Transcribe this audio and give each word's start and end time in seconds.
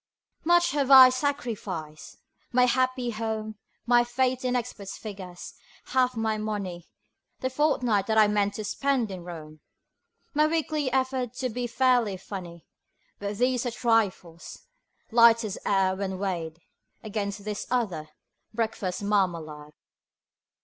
Much 0.43 0.71
have 0.71 0.89
I 0.89 1.11
sacrificed: 1.11 2.17
my 2.51 2.65
happy 2.65 3.11
home, 3.11 3.59
My 3.85 4.03
faith 4.03 4.43
in 4.43 4.55
experts' 4.55 4.97
figures, 4.97 5.53
half 5.93 6.17
my 6.17 6.39
money, 6.39 6.87
The 7.41 7.51
fortnight 7.51 8.07
that 8.07 8.17
I 8.17 8.27
meant 8.27 8.55
to 8.55 8.63
spend 8.63 9.11
in 9.11 9.23
Rome, 9.23 9.59
My 10.33 10.47
weekly 10.47 10.91
effort 10.91 11.35
to 11.35 11.49
be 11.49 11.67
fairly 11.67 12.17
funny; 12.17 12.65
But 13.19 13.37
these 13.37 13.63
are 13.63 13.69
trifles, 13.69 14.63
light 15.11 15.43
as 15.43 15.59
air 15.67 15.95
when 15.95 16.17
weighed 16.17 16.61
Against 17.03 17.45
this 17.45 17.67
other 17.69 18.09
Breakfast 18.55 19.03
Marmalade. 19.03 19.73